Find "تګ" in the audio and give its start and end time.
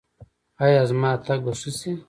1.25-1.39